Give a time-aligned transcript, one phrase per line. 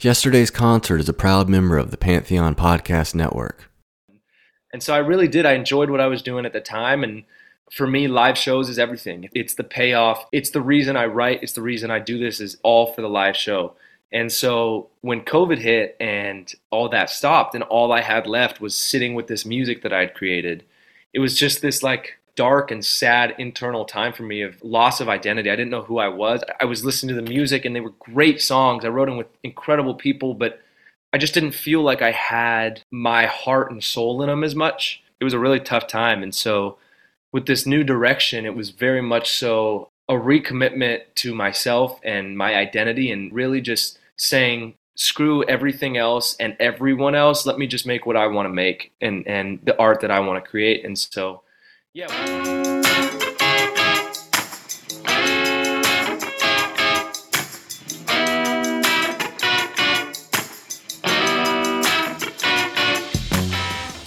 [0.00, 3.68] Yesterday's concert is a proud member of the Pantheon Podcast Network.
[4.72, 5.44] And so I really did.
[5.44, 7.02] I enjoyed what I was doing at the time.
[7.02, 7.24] And
[7.72, 9.28] for me, live shows is everything.
[9.34, 10.24] It's the payoff.
[10.30, 11.42] It's the reason I write.
[11.42, 13.74] It's the reason I do this is all for the live show.
[14.12, 18.76] And so when COVID hit and all that stopped and all I had left was
[18.76, 20.64] sitting with this music that I'd created,
[21.12, 25.08] it was just this like dark and sad internal time for me of loss of
[25.08, 25.50] identity.
[25.50, 26.40] I didn't know who I was.
[26.60, 28.84] I was listening to the music and they were great songs.
[28.84, 30.60] I wrote them with incredible people, but
[31.12, 35.02] I just didn't feel like I had my heart and soul in them as much.
[35.18, 36.22] It was a really tough time.
[36.22, 36.78] And so
[37.32, 42.54] with this new direction, it was very much so a recommitment to myself and my
[42.54, 48.04] identity and really just saying screw everything else and everyone else let me just make
[48.04, 50.98] what i want to make and and the art that i want to create and
[50.98, 51.40] so
[51.98, 52.06] yeah.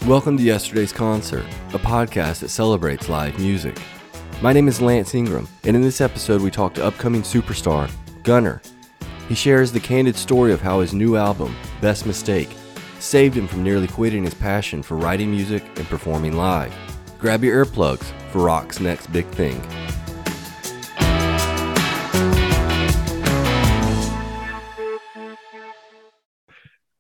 [0.08, 3.78] Welcome to Yesterday's Concert, a podcast that celebrates live music.
[4.42, 7.92] My name is Lance Ingram, and in this episode, we talk to upcoming superstar
[8.24, 8.62] Gunnar.
[9.28, 12.50] He shares the candid story of how his new album, Best Mistake,
[13.00, 16.74] saved him from nearly quitting his passion for writing music and performing live.
[17.22, 19.62] Grab your earplugs for rock's next big thing.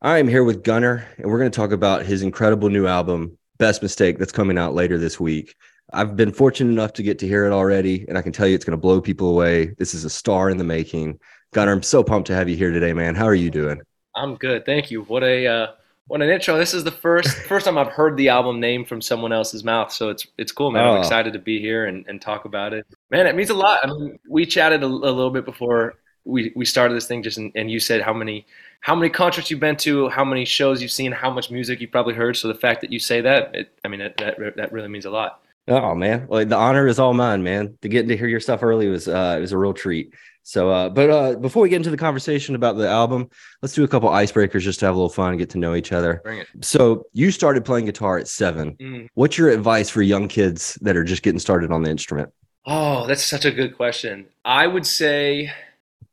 [0.03, 3.35] I am here with Gunnar, and we're going to talk about his incredible new album,
[3.57, 5.55] Best Mistake, that's coming out later this week.
[5.91, 8.53] I've been fortunate enough to get to hear it already, and I can tell you
[8.53, 9.73] it's going to blow people away.
[9.79, 11.19] This is a star in the making.
[11.51, 13.15] Gunnar, I'm so pumped to have you here today, man.
[13.15, 13.81] How are you doing?
[14.15, 15.01] I'm good, thank you.
[15.01, 15.67] What a uh,
[16.11, 16.57] what an intro!
[16.57, 19.93] This is the first first time I've heard the album name from someone else's mouth,
[19.93, 20.85] so it's it's cool, man.
[20.85, 20.95] Oh.
[20.95, 22.85] I'm excited to be here and, and talk about it.
[23.11, 23.79] Man, it means a lot.
[23.81, 25.95] I mean, we chatted a, a little bit before
[26.25, 28.45] we, we started this thing, just and, and you said how many
[28.81, 31.91] how many concerts you've been to, how many shows you've seen, how much music you've
[31.91, 32.35] probably heard.
[32.35, 35.05] So the fact that you say that, it, I mean, that, that that really means
[35.05, 35.41] a lot.
[35.69, 37.77] Oh man, well the honor is all mine, man.
[37.83, 40.13] To getting to hear your stuff early was uh, it was a real treat.
[40.43, 43.29] So, uh, but uh, before we get into the conversation about the album,
[43.61, 45.75] let's do a couple icebreakers just to have a little fun and get to know
[45.75, 46.21] each other.
[46.23, 46.47] Bring it.
[46.61, 48.75] So, you started playing guitar at seven.
[48.75, 49.07] Mm.
[49.13, 52.29] What's your advice for young kids that are just getting started on the instrument?
[52.65, 54.27] Oh, that's such a good question.
[54.45, 55.51] I would say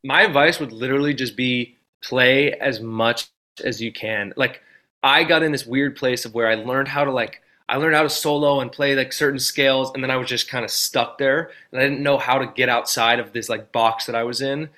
[0.04, 3.28] my advice would literally just be play as much
[3.64, 4.32] as you can.
[4.36, 4.62] Like,
[5.02, 7.94] I got in this weird place of where I learned how to like I learned
[7.94, 10.70] how to solo and play like certain scales, and then I was just kind of
[10.70, 14.14] stuck there, and I didn't know how to get outside of this like box that
[14.14, 14.70] I was in.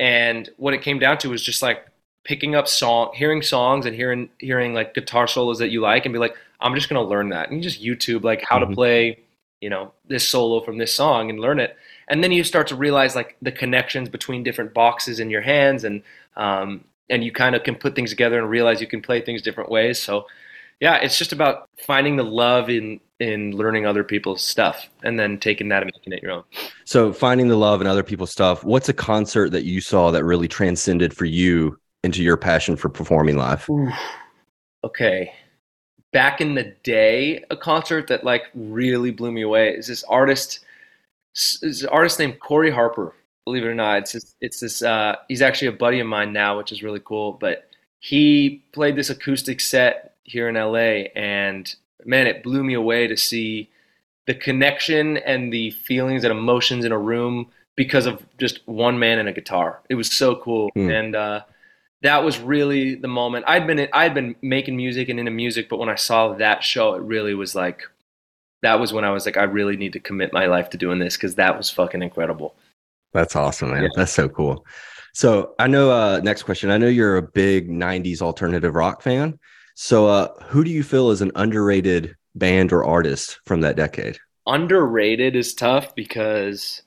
[0.00, 1.86] And what it came down to was just like
[2.24, 6.12] picking up song, hearing songs, and hearing hearing like guitar solos that you like, and
[6.12, 8.70] be like, I'm just gonna learn that, and you just YouTube like how mm-hmm.
[8.70, 9.18] to play,
[9.60, 11.76] you know, this solo from this song and learn it.
[12.08, 15.84] And then you start to realize like the connections between different boxes in your hands,
[15.84, 16.02] and
[16.36, 19.42] um, and you kind of can put things together and realize you can play things
[19.42, 20.02] different ways.
[20.02, 20.26] So
[20.82, 25.38] yeah, it's just about finding the love in in learning other people's stuff and then
[25.38, 26.42] taking that and making it your own.
[26.84, 28.64] So finding the love in other people's stuff.
[28.64, 32.88] What's a concert that you saw that really transcended for you into your passion for
[32.88, 33.64] performing live?
[33.70, 33.92] Ooh.
[34.82, 35.32] Okay.
[36.12, 40.64] Back in the day, a concert that like really blew me away is this artist
[41.62, 43.14] is an artist named Corey Harper.
[43.44, 44.82] Believe it or not, it's this, it's this.
[44.82, 47.34] Uh, he's actually a buddy of mine now, which is really cool.
[47.34, 47.68] But
[48.00, 53.16] he played this acoustic set here in LA, and man, it blew me away to
[53.16, 53.70] see
[54.26, 59.18] the connection and the feelings and emotions in a room because of just one man
[59.18, 59.80] and a guitar.
[59.88, 60.90] It was so cool, mm.
[60.90, 61.42] and uh,
[62.02, 63.44] that was really the moment.
[63.46, 66.94] I'd been I'd been making music and into music, but when I saw that show,
[66.94, 67.82] it really was like
[68.62, 70.98] that was when I was like, I really need to commit my life to doing
[70.98, 72.54] this because that was fucking incredible.
[73.12, 73.82] That's awesome, man.
[73.82, 73.88] Yeah.
[73.96, 74.64] That's so cool.
[75.12, 75.90] So I know.
[75.90, 76.70] Uh, next question.
[76.70, 79.38] I know you're a big '90s alternative rock fan.
[79.74, 84.18] So, uh, who do you feel is an underrated band or artist from that decade?
[84.46, 86.82] Underrated is tough because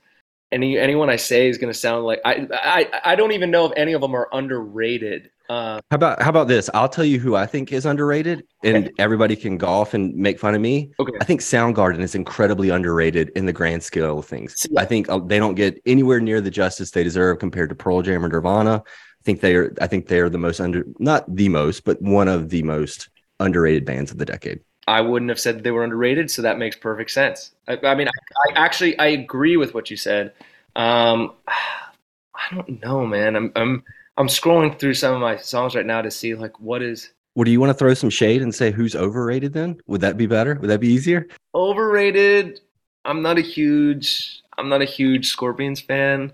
[0.51, 3.65] any anyone I say is going to sound like I, I I don't even know
[3.65, 5.29] if any of them are underrated.
[5.47, 6.69] Uh, how about how about this?
[6.73, 8.93] I'll tell you who I think is underrated, and okay.
[8.97, 10.91] everybody can golf and make fun of me.
[10.99, 11.11] Okay.
[11.21, 14.55] I think Soundgarden is incredibly underrated in the grand scale of things.
[14.57, 17.75] See, I think uh, they don't get anywhere near the justice they deserve compared to
[17.75, 18.83] Pearl Jam or Nirvana
[19.25, 22.27] think they are I think they are the most under not the most, but one
[22.27, 24.61] of the most underrated bands of the decade.
[24.87, 27.51] I wouldn't have said they were underrated, so that makes perfect sense.
[27.67, 28.11] I, I mean, I,
[28.49, 30.33] I, actually I agree with what you said.
[30.75, 33.35] Um, I don't know, man.
[33.35, 33.83] I'm I'm
[34.17, 37.11] I'm scrolling through some of my songs right now to see like what is.
[37.33, 39.53] Well, do you want to throw some shade and say who's overrated?
[39.53, 40.55] Then would that be better?
[40.55, 41.27] Would that be easier?
[41.53, 42.61] Overrated.
[43.03, 46.31] I'm not a huge I'm not a huge Scorpions fan.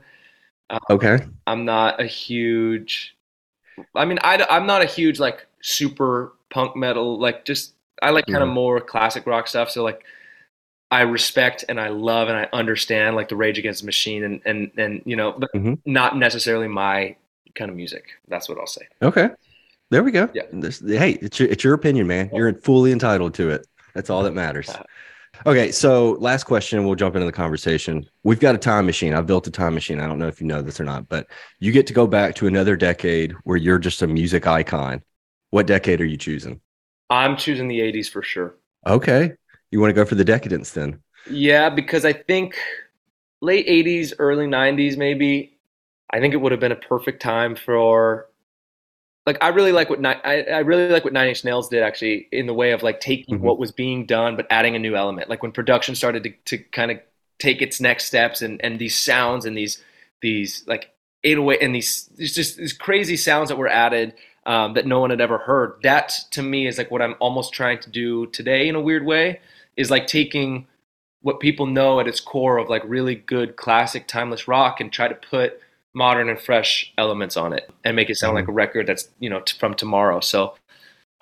[0.71, 1.19] Um, okay.
[1.45, 3.15] I'm not a huge.
[3.95, 7.19] I mean, I, I'm not a huge like super punk metal.
[7.19, 9.69] Like, just I like kind of more classic rock stuff.
[9.69, 10.03] So like,
[10.89, 14.41] I respect and I love and I understand like the Rage Against the Machine and
[14.45, 15.79] and and you know, but Mhm.
[15.85, 17.15] not necessarily my
[17.55, 18.05] kind of music.
[18.27, 18.87] That's what I'll say.
[19.01, 19.29] Okay.
[19.89, 20.29] There we go.
[20.33, 20.43] Yeah.
[20.53, 22.29] This- hey, it's your, it's your opinion, man.
[22.33, 23.67] You're fully entitled to it.
[23.93, 24.69] That's all that matters.
[25.45, 25.71] Okay.
[25.71, 28.05] So, last question, we'll jump into the conversation.
[28.23, 29.13] We've got a time machine.
[29.13, 29.99] I've built a time machine.
[29.99, 31.27] I don't know if you know this or not, but
[31.59, 35.03] you get to go back to another decade where you're just a music icon.
[35.49, 36.61] What decade are you choosing?
[37.09, 38.55] I'm choosing the '80s for sure.
[38.85, 39.33] Okay.
[39.71, 41.01] You want to go for the decadence then?
[41.29, 42.57] Yeah, because I think
[43.41, 45.57] late 80s, early 90s, maybe,
[46.09, 48.27] I think it would have been a perfect time for.
[49.25, 52.27] Like I really like what I, I really like what Nine Inch Nails did actually
[52.31, 53.41] in the way of like taking Mhm.
[53.41, 55.29] what was being done but adding a new element.
[55.29, 56.99] Like when production started to, to kind of
[57.39, 59.83] take its next steps and and these sounds and these
[60.21, 60.91] these like
[61.23, 64.13] 808 and these these just these crazy sounds that were added
[64.47, 65.73] um, that no one had ever heard.
[65.83, 69.05] That to me is like what I'm almost trying to do today in a weird
[69.05, 69.39] way
[69.77, 70.67] is like taking
[71.21, 75.07] what people know at its core of like really good classic timeless rock and try
[75.07, 75.59] to put
[75.93, 78.51] modern and fresh elements on it and make it sound like mm-hmm.
[78.51, 80.55] a record that's you know t- from tomorrow so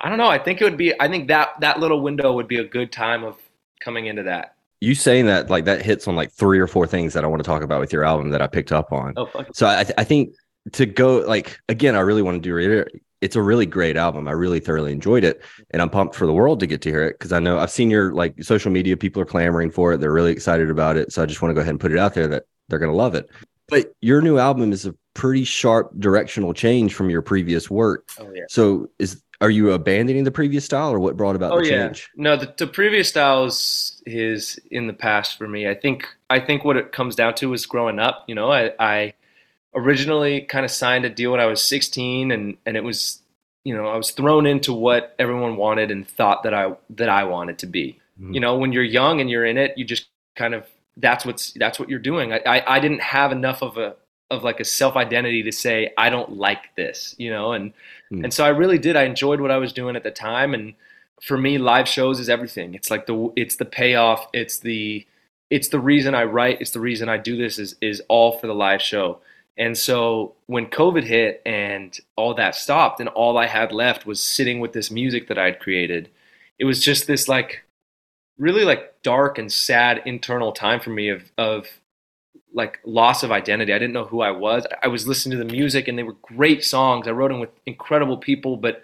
[0.00, 2.46] i don't know i think it would be i think that that little window would
[2.46, 3.36] be a good time of
[3.80, 7.12] coming into that You saying that, like, that hits on like three or four things
[7.12, 9.12] that I want to talk about with your album that I picked up on.
[9.16, 9.48] oh fuck.
[9.52, 10.34] So I, I think
[10.72, 13.02] to go like again, I really want to do it.
[13.20, 14.28] It's a really great album.
[14.28, 15.42] I really thoroughly enjoyed it,
[15.72, 17.70] and I'm pumped for the world to get to hear it because I know I've
[17.70, 18.96] seen your like social media.
[18.96, 19.98] People are clamoring for it.
[20.00, 21.12] They're really excited about it.
[21.12, 22.90] So I just want to go ahead and put it out there that they're going
[22.90, 23.28] to love it.
[23.70, 28.08] But your new album is a pretty sharp directional change from your previous work.
[28.20, 31.60] oh yeah So is are you abandoning the previous style, or what brought about oh
[31.62, 32.10] the yeah change?
[32.16, 36.38] no the, the previous style is, is in the past for me i think i
[36.38, 39.14] think what it comes down to is growing up you know i i
[39.74, 43.22] originally kind of signed a deal when i was 16 and and it was
[43.64, 47.24] you know i was thrown into what everyone wanted and thought that i that i
[47.24, 48.34] wanted to be Mhm.
[48.34, 50.66] you know when you're young and you're in it you just kind of
[51.00, 52.32] that's what's that's what you're doing.
[52.32, 53.96] I i, I didn't have enough of a
[54.30, 57.52] of like a self identity to say i don't like this you know?
[57.52, 57.72] And
[58.10, 58.24] Hmm.
[58.24, 58.96] and so i really did.
[58.96, 60.52] I enjoyed what i was doing at the time.
[60.54, 60.74] And
[61.22, 62.74] for me live shows is everything.
[62.74, 64.26] It's like the it's the payoff.
[64.32, 65.06] It's the
[65.50, 66.60] it's the reason i write.
[66.60, 69.20] It's the reason i do this is is all for the live show.
[69.56, 74.20] And so when covid hit and all that stopped and all i had left was
[74.22, 76.08] sitting with this music that i'd created
[76.58, 77.62] it was just this like
[78.40, 81.66] really like dark and sad internal time for me of of
[82.52, 83.72] like loss of identity.
[83.72, 84.66] I didn't know who I was.
[84.82, 87.06] I was listening to the music and they were great songs.
[87.06, 88.82] I wrote them with incredible people, but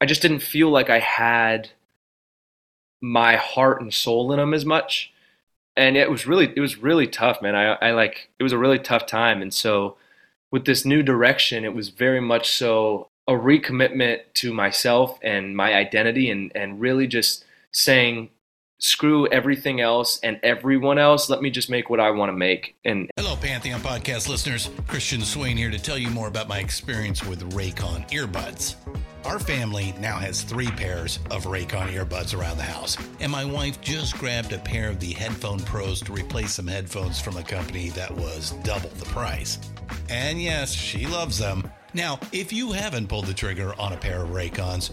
[0.00, 1.70] I just didn't feel like I had
[3.02, 5.12] my heart and soul in them as much.
[5.76, 7.56] And it was really it was really tough, man.
[7.56, 9.96] I I like it was a really tough time and so
[10.52, 15.74] with this new direction, it was very much so a recommitment to myself and my
[15.74, 18.30] identity and and really just saying
[18.78, 21.30] screw everything else and everyone else.
[21.30, 22.76] Let me just make what I want to make.
[22.84, 24.70] And Hello, Pantheon podcast listeners.
[24.86, 28.76] Christian Swain here to tell you more about my experience with Raycon earbuds.
[29.24, 33.80] Our family now has three pairs of Raycon earbuds around the house, and my wife
[33.80, 37.88] just grabbed a pair of the Headphone Pros to replace some headphones from a company
[37.90, 39.58] that was double the price.
[40.10, 41.70] And yes, she loves them.
[41.94, 44.92] Now, if you haven't pulled the trigger on a pair of Raycons,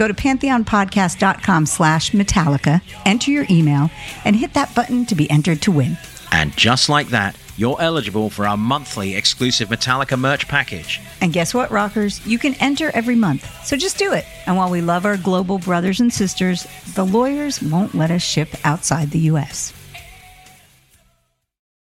[0.00, 3.90] Go to pantheonpodcast.com slash Metallica, enter your email,
[4.24, 5.98] and hit that button to be entered to win.
[6.32, 11.02] And just like that, you're eligible for our monthly exclusive Metallica merch package.
[11.20, 12.26] And guess what, rockers?
[12.26, 13.46] You can enter every month.
[13.66, 14.24] So just do it.
[14.46, 18.48] And while we love our global brothers and sisters, the lawyers won't let us ship
[18.64, 19.74] outside the U.S.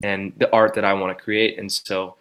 [0.03, 1.57] And the art that I want to create.
[1.57, 2.17] And so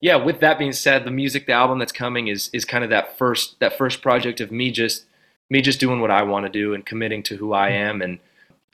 [0.00, 2.88] yeah, with that being said, the music, the album that's coming is is kind of
[2.88, 5.04] that first that first project of me just
[5.50, 7.88] me just doing what I want to do and committing to who I mm-hmm.
[7.88, 8.18] am and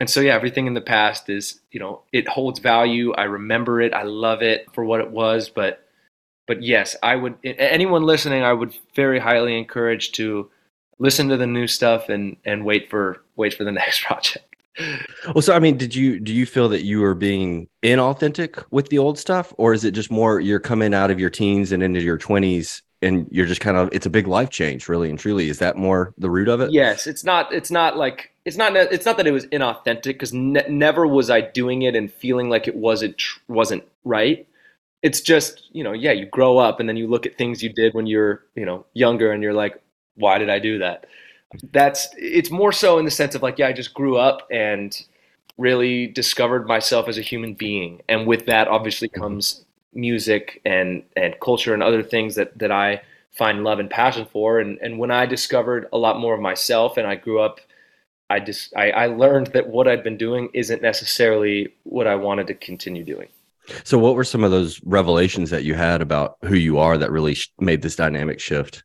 [0.01, 3.13] and so yeah, everything in the past is you know it holds value.
[3.15, 3.93] I remember it.
[3.93, 5.49] I love it for what it was.
[5.49, 5.85] But
[6.47, 10.51] but yes, I would anyone listening, I would very highly encourage to
[10.99, 14.45] listen to the new stuff and and wait for wait for the next project.
[15.35, 18.91] Well, so I mean, did you do you feel that you were being inauthentic with
[18.91, 21.83] the old stuff, or is it just more you're coming out of your teens and
[21.83, 25.19] into your twenties, and you're just kind of it's a big life change, really and
[25.19, 25.49] truly?
[25.49, 26.73] Is that more the root of it?
[26.73, 27.53] Yes, it's not.
[27.53, 28.77] It's not like it's not.
[28.77, 32.49] It's not that it was inauthentic because ne- never was I doing it and feeling
[32.51, 34.47] like it wasn't wasn't right.
[35.03, 37.73] It's just you know, yeah, you grow up and then you look at things you
[37.73, 39.81] did when you're you know younger, and you're like,
[40.17, 41.07] why did I do that?
[41.73, 45.05] that's it's more so in the sense of like yeah i just grew up and
[45.57, 49.23] really discovered myself as a human being and with that obviously mm-hmm.
[49.23, 49.65] comes
[49.95, 53.01] music and and culture and other things that that i
[53.33, 54.59] find love and passion for.
[54.59, 57.61] And and when i discovered a lot more of myself and i grew up
[58.31, 62.47] i just I, I learned that what i'd been doing isn't necessarily what i wanted
[62.49, 63.29] to continue doing.
[63.85, 67.11] So what were some of those revelations that you had about who you are that
[67.11, 68.83] really sh- made this dynamic shift?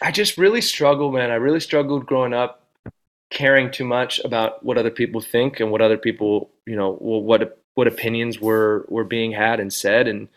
[0.00, 1.30] I just really struggled, man.
[1.30, 2.62] I really struggled growing up
[3.32, 7.61] caring too much about what other people think and what other people, you know, what
[7.74, 10.28] what opinions were were being had and said and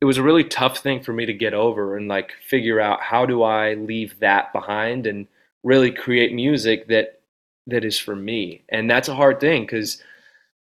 [0.00, 3.00] it was a really tough thing for me to get over and like figure out
[3.00, 5.26] how do I leave that behind and
[5.62, 7.20] really create music that
[7.66, 8.62] that is for me.
[8.68, 10.02] And that's a hard thing cuz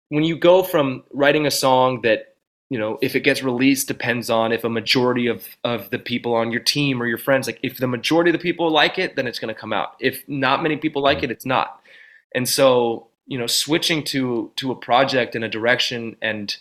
[0.08, 2.30] when you go from writing a song that
[2.70, 6.34] you know, if it gets released depends on if a majority of, of the people
[6.34, 9.16] on your team or your friends, like if the majority of the people like it,
[9.16, 9.96] then it's going to come out.
[9.98, 11.24] If not many people like mm-hmm.
[11.26, 11.80] it, it's not.
[12.32, 16.56] And so, you know, switching to, to a project and a direction and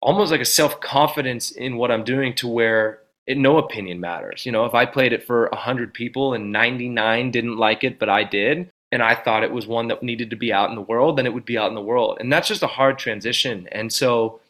[0.00, 4.44] almost like a self confidence in what I'm doing to where it, no opinion matters.
[4.46, 7.98] You know, if I played it for a hundred people and 99 didn't like it,
[7.98, 10.76] but I did, and I thought it was one that needed to be out in
[10.76, 12.18] the world, then it would be out in the world.
[12.20, 13.66] And that's just a hard transition.
[13.72, 14.40] And so,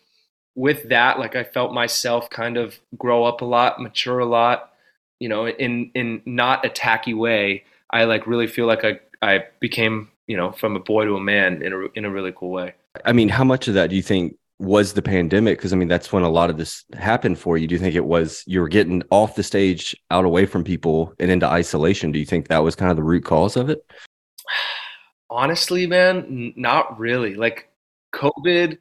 [0.57, 4.73] with that, like I felt myself kind of grow up a lot, mature a lot,
[5.19, 7.65] you know, in in not a tacky way.
[7.91, 11.21] I like really feel like I I became, you know, from a boy to a
[11.21, 12.75] man in a in a really cool way.
[13.05, 15.59] I mean, how much of that do you think was the pandemic?
[15.59, 17.67] Because I mean, that's when a lot of this happened for you.
[17.67, 21.13] Do you think it was you were getting off the stage, out away from people,
[21.19, 22.13] and into isolation?
[22.13, 23.85] Do you think that was kind of the root cause of it?
[25.31, 27.35] Honestly, man, n- not really.
[27.35, 27.69] Like
[28.15, 28.79] COVID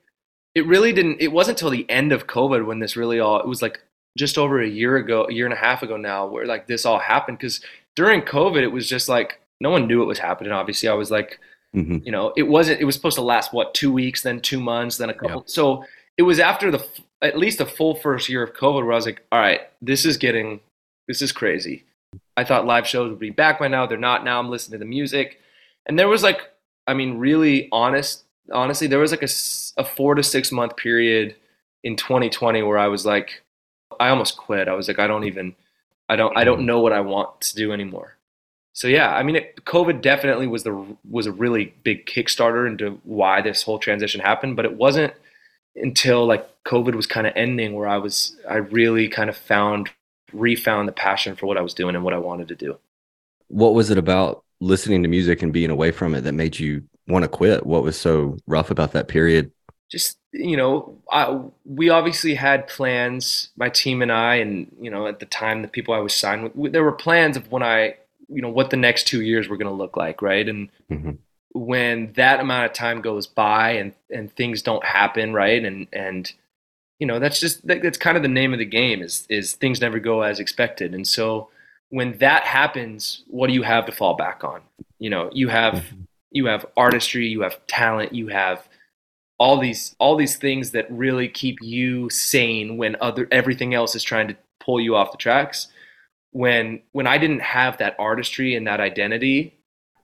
[0.56, 3.48] it really didn't it wasn't until the end of covid when this really all it
[3.48, 3.82] was like
[4.18, 6.86] just over a year ago a year and a half ago now where like this
[6.86, 7.62] all happened because
[7.96, 11.10] during covid it was just like no one knew what was happening obviously i was
[11.10, 11.40] like
[11.76, 11.98] mm-hmm.
[12.04, 14.98] you know it wasn't it was supposed to last what two weeks then two months
[14.98, 15.44] then a couple yeah.
[15.48, 15.84] so
[16.18, 16.86] it was after the
[17.22, 20.06] at least the full first year of covid where i was like all right this
[20.06, 20.60] is getting
[21.08, 21.84] this is crazy
[22.38, 24.86] i thought live shows would be back by now they're not now i'm listening to
[24.86, 25.40] the music
[25.88, 26.52] and there was like
[26.86, 31.36] i mean really honest honestly, there was like a, a four to six month period
[31.84, 33.44] in 2020 where I was like,
[34.00, 34.68] I almost quit.
[34.68, 35.56] I was like, I don't even,
[36.10, 38.18] I don't, I don't know what I want to do anymore.
[38.74, 43.00] So yeah, I mean, it, COVID definitely was the was a really big Kickstarter into
[43.04, 44.56] why this whole transition happened.
[44.56, 45.14] But it wasn't
[45.76, 49.90] until like COVID was kind of ending where I was, I really kind of found,
[50.32, 52.78] refound the passion for what I was doing and what I wanted to do.
[53.48, 56.84] What was it about listening to music and being away from it that made you
[57.08, 57.66] want to quit?
[57.66, 59.52] What was so rough about that period?
[59.90, 65.06] Just you know, I, we obviously had plans, my team and I, and you know,
[65.06, 67.98] at the time, the people I was signed with, there were plans of when I,
[68.30, 70.48] you know, what the next two years were going to look like, right?
[70.48, 71.12] And mm-hmm.
[71.54, 75.64] when that amount of time goes by and and things don't happen, right?
[75.64, 76.32] And and
[77.00, 79.82] you know, that's just that's kind of the name of the game is is things
[79.82, 81.50] never go as expected, and so
[81.90, 84.62] when that happens, what do you have to fall back on?
[85.00, 85.76] You know, you have.
[85.76, 86.04] Mm-hmm
[86.34, 88.68] you have artistry, you have talent, you have
[89.40, 94.04] all these all these things that really keep you sane when other everything else is
[94.04, 95.68] trying to pull you off the tracks.
[96.34, 99.58] When when I didn't have that artistry and that identity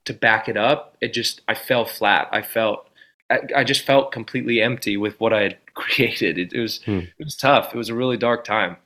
[0.06, 2.28] to back it up, it just I fell flat.
[2.32, 2.88] I felt
[3.30, 6.38] I, I just felt completely empty with what I had created.
[6.38, 7.00] It, it was hmm.
[7.18, 7.74] it was tough.
[7.74, 8.76] It was a really dark time.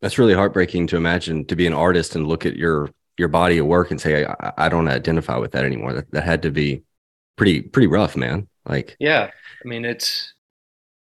[0.00, 3.58] That's really heartbreaking to imagine to be an artist and look at your your body
[3.58, 5.92] of work and say I, I don't identify with that anymore.
[5.92, 6.82] That that had to be
[7.36, 8.48] pretty pretty rough, man.
[8.66, 9.30] Like yeah,
[9.64, 10.32] I mean it's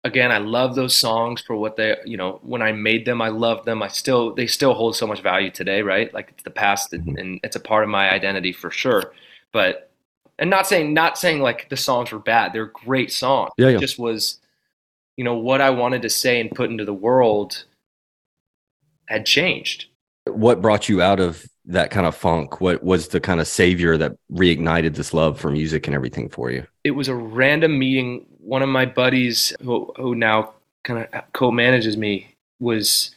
[0.05, 3.29] again I love those songs for what they you know when I made them I
[3.29, 3.83] loved them.
[3.83, 6.13] I still they still hold so much value today, right?
[6.13, 7.17] Like it's the past mm-hmm.
[7.17, 9.13] and it's a part of my identity for sure.
[9.53, 9.91] But
[10.39, 12.53] and not saying not saying like the songs were bad.
[12.53, 13.51] They're great songs.
[13.59, 13.77] Yeah, yeah.
[13.77, 14.39] It just was
[15.17, 17.65] you know what I wanted to say and put into the world
[19.07, 19.87] had changed.
[20.27, 22.61] What brought you out of that kind of funk?
[22.61, 26.51] What was the kind of savior that reignited this love for music and everything for
[26.51, 26.67] you?
[26.85, 28.27] It was a random meeting.
[28.43, 30.55] One of my buddies, who, who now
[30.85, 33.15] kind of co-manages me, was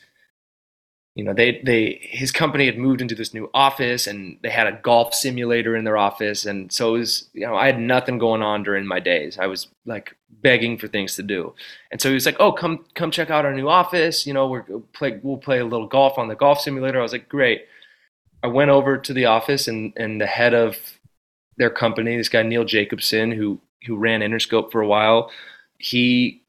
[1.16, 4.66] you know they they his company had moved into this new office and they had
[4.66, 6.46] a golf simulator in their office.
[6.46, 9.38] And so it was you know I had nothing going on during my days.
[9.38, 11.54] I was like begging for things to do.
[11.92, 14.26] And so he was like oh come come check out our new office.
[14.26, 14.64] You know we're
[14.94, 17.00] play we'll play a little golf on the golf simulator.
[17.00, 17.66] I was like great.
[18.42, 20.78] I went over to the office and and the head of
[21.58, 25.32] their company this guy Neil Jacobson who who ran Interscope for a while
[25.84, 26.42] he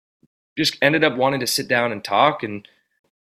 [0.56, 2.66] just ended up wanting to sit down and talk and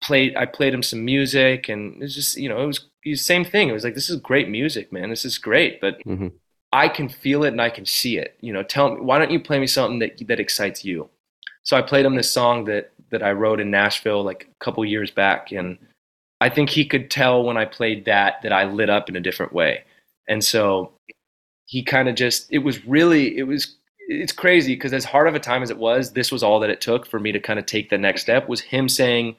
[0.02, 3.16] played I played him some music and it was just you know it was the
[3.16, 3.70] same thing.
[3.70, 5.10] It was like this is great music, man.
[5.10, 6.30] This is great, but mm-hmm.
[6.72, 8.38] I can feel it and I can see it.
[8.40, 11.10] You know, tell me why don't you play me something that that excites you?
[11.64, 14.84] So I played him this song that that I wrote in Nashville like a couple
[14.86, 15.78] years back and
[16.40, 19.22] I think he could tell when I played that that I lit up in a
[19.22, 19.84] different way.
[20.30, 20.94] And so
[21.66, 23.77] he kind of just it was really it was
[24.08, 26.70] it's crazy because as hard of a time as it was, this was all that
[26.70, 29.36] it took for me to kind of take the next step was him saying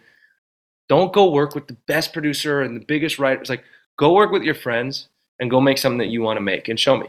[0.89, 3.41] don't go work with the best producer and the biggest writer.
[3.41, 3.65] It's like
[3.99, 5.09] go work with your friends
[5.41, 7.07] and go make something that you want to make and show me.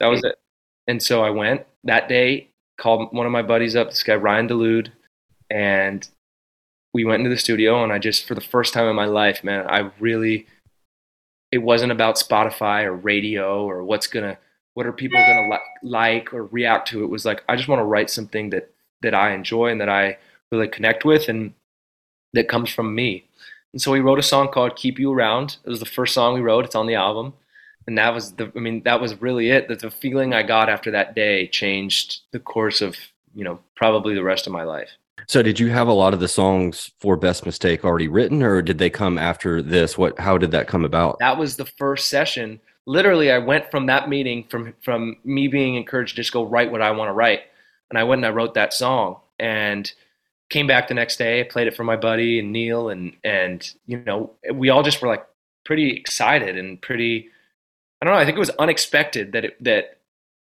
[0.00, 0.28] That was hmm.
[0.28, 0.38] it.
[0.88, 4.46] And so I went that day, called one of my buddies up, this guy Ryan
[4.46, 4.92] Delude,
[5.50, 6.08] and
[6.94, 9.44] we went into the studio and I just for the first time in my life,
[9.44, 10.46] man, I really
[11.52, 14.38] it wasn't about Spotify or radio or what's gonna
[14.76, 17.02] what are people gonna li- like or react to.
[17.02, 19.88] It was like I just want to write something that that I enjoy and that
[19.88, 20.18] I
[20.52, 21.54] really connect with and
[22.34, 23.24] that comes from me.
[23.72, 25.56] And so we wrote a song called Keep You Around.
[25.64, 26.66] It was the first song we wrote.
[26.66, 27.32] It's on the album.
[27.86, 29.68] And that was the I mean, that was really it.
[29.68, 32.96] That the feeling I got after that day changed the course of,
[33.34, 34.90] you know, probably the rest of my life.
[35.26, 38.60] So did you have a lot of the songs for Best Mistake already written or
[38.60, 39.96] did they come after this?
[39.96, 41.18] What how did that come about?
[41.20, 42.60] That was the first session.
[42.86, 46.70] Literally I went from that meeting from from me being encouraged to just go write
[46.70, 47.40] what I want to write.
[47.90, 49.90] And I went and I wrote that song and
[50.50, 53.98] came back the next day, played it for my buddy and Neil, and and you
[53.98, 55.26] know we all just were like
[55.64, 57.28] pretty excited and pretty.
[58.00, 58.20] I don't know.
[58.20, 59.98] I think it was unexpected that it that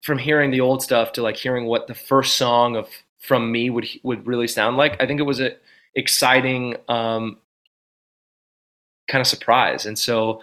[0.03, 2.87] from hearing the old stuff to like hearing what the first song of
[3.19, 5.01] from me would would really sound like.
[5.01, 5.51] I think it was a
[5.95, 7.37] exciting um,
[9.09, 10.41] kind of surprise, and so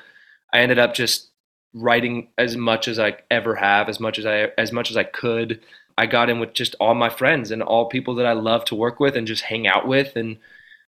[0.52, 1.30] I ended up just
[1.74, 5.04] writing as much as I ever have, as much as I as much as I
[5.04, 5.60] could.
[5.96, 8.74] I got in with just all my friends and all people that I love to
[8.74, 10.16] work with and just hang out with.
[10.16, 10.38] And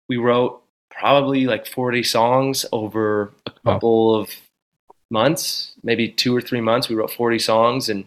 [0.09, 4.21] we wrote probably like 40 songs over a couple wow.
[4.21, 4.31] of
[5.11, 6.89] months, maybe two or three months.
[6.89, 7.89] We wrote 40 songs.
[7.91, 8.07] And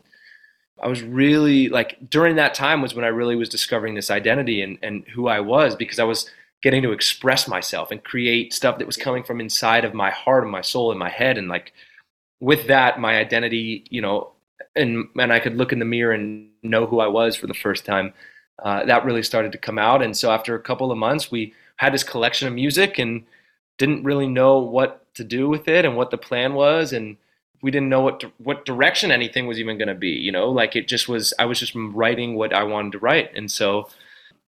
[0.82, 4.62] I was really like, during that time was when I really was discovering this identity
[4.62, 6.30] and, and who I was because I was
[6.64, 10.44] getting to express myself and create stuff that was coming from inside of my heart
[10.44, 11.38] and my soul and my head.
[11.38, 11.74] And like,
[12.40, 14.32] with that, my identity, you know,
[14.76, 17.54] and and I could look in the mirror and know who I was for the
[17.54, 18.14] first time.
[18.64, 21.54] Uh, that really started to come out, and so after a couple of months, we
[21.78, 23.24] had this collection of music and
[23.78, 27.18] didn't really know what to do with it and what the plan was, and
[27.62, 30.10] we didn't know what what direction anything was even going to be.
[30.10, 31.34] You know, like it just was.
[31.40, 33.90] I was just writing what I wanted to write, and so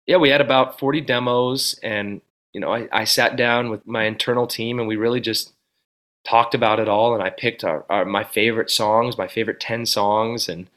[0.06, 2.22] yeah, we had about forty demos, and
[2.54, 5.54] you know, I, I sat down with my internal team, and we really just
[6.26, 9.86] talked about it all, and I picked our, our, my favorite songs, my favorite ten
[9.86, 10.70] songs, and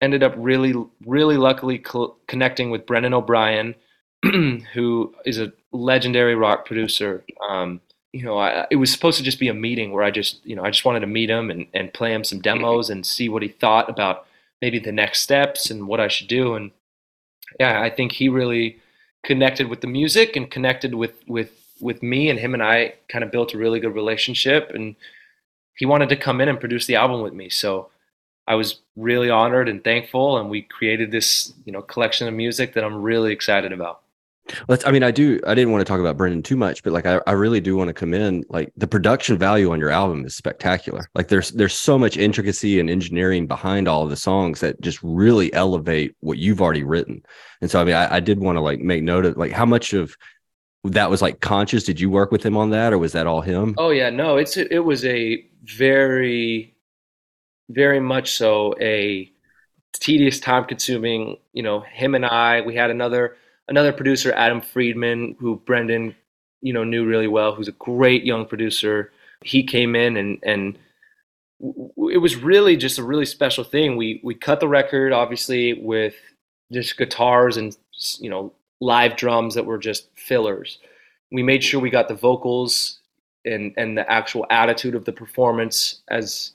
[0.00, 0.74] ended up really,
[1.06, 3.74] really luckily co- connecting with Brendan O'Brien,
[4.22, 7.24] who is a legendary rock producer.
[7.48, 7.80] Um,
[8.12, 10.56] you know, I, it was supposed to just be a meeting where I just, you
[10.56, 13.28] know, I just wanted to meet him and, and play him some demos and see
[13.28, 14.26] what he thought about
[14.62, 16.54] maybe the next steps and what I should do.
[16.54, 16.70] And
[17.60, 18.78] yeah, I think he really
[19.24, 23.24] connected with the music and connected with with with me and him and I kind
[23.24, 24.96] of built a really good relationship and
[25.76, 27.48] he wanted to come in and produce the album with me.
[27.48, 27.90] So
[28.48, 32.74] I was really honored and thankful, and we created this you know collection of music
[32.74, 34.00] that I'm really excited about.
[34.66, 34.86] Let's.
[34.86, 35.38] I mean, I do.
[35.46, 37.76] I didn't want to talk about Brendan too much, but like, I, I really do
[37.76, 41.10] want to commend like the production value on your album is spectacular.
[41.14, 44.98] Like, there's there's so much intricacy and engineering behind all of the songs that just
[45.02, 47.22] really elevate what you've already written.
[47.60, 49.66] And so, I mean, I, I did want to like make note of like how
[49.66, 50.16] much of
[50.84, 51.84] that was like conscious.
[51.84, 53.74] Did you work with him on that, or was that all him?
[53.78, 54.36] Oh yeah, no.
[54.36, 56.74] It's it was a very
[57.70, 59.30] very much so a
[59.94, 61.36] tedious, time consuming.
[61.52, 63.36] You know, him and I, we had another
[63.68, 66.14] another producer, Adam Friedman, who Brendan,
[66.60, 69.12] you know, knew really well, who's a great young producer.
[69.44, 70.78] He came in and and
[71.60, 73.96] it was really just a really special thing.
[73.96, 76.14] We we cut the record obviously with
[76.72, 77.76] just guitars and
[78.20, 80.78] you know live drums that were just fillers.
[81.30, 82.98] We made sure we got the vocals
[83.44, 86.52] and and the actual attitude of the performance as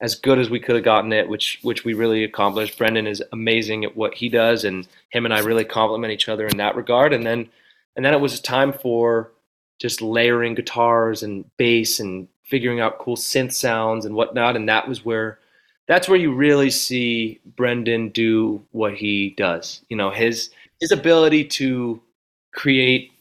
[0.00, 2.76] as good as we could have gotten it, which which we really accomplished.
[2.76, 6.46] Brendan is amazing at what he does, and him and I really complement each other
[6.46, 7.12] in that regard.
[7.12, 7.48] And then
[7.96, 9.32] and then it was time for
[9.78, 14.56] just layering guitars and bass and figuring out cool synth sounds and whatnot.
[14.56, 15.38] And that was where
[15.86, 19.82] that's where you really see Brendan do what he does.
[19.88, 22.00] You know, his his ability to
[22.52, 23.12] create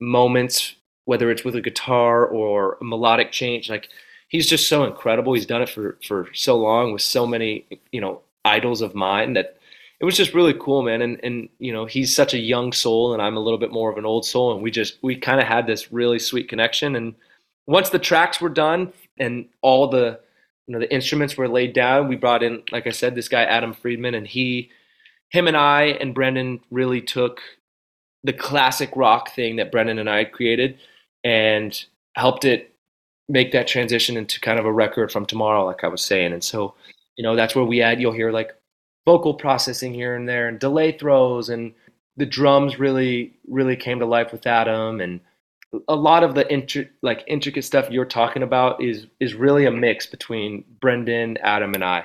[0.00, 3.88] moments, whether it's with a guitar or a melodic change, like
[4.28, 5.32] he's just so incredible.
[5.32, 9.34] He's done it for for so long with so many you know idols of mine
[9.34, 9.58] that
[10.00, 11.02] it was just really cool, man.
[11.02, 13.90] And and you know he's such a young soul, and I'm a little bit more
[13.90, 16.96] of an old soul, and we just we kind of had this really sweet connection.
[16.96, 17.14] And
[17.66, 20.20] once the tracks were done and all the
[20.66, 23.44] you know the instruments were laid down, we brought in, like I said, this guy
[23.44, 24.70] Adam Friedman, and he,
[25.34, 27.40] him and I and Brendan really took
[28.22, 30.78] the classic rock thing that Brendan and I created
[31.24, 32.72] and helped it
[33.28, 36.32] make that transition into kind of a record from tomorrow, like I was saying.
[36.32, 36.74] And so,
[37.16, 38.52] you know, that's where we add, you'll hear like
[39.06, 41.74] vocal processing here and there and delay throws and
[42.16, 45.00] the drums really, really came to life with Adam.
[45.00, 45.18] And
[45.88, 49.72] a lot of the intri- like intricate stuff you're talking about is, is really a
[49.72, 52.04] mix between Brendan, Adam, and I.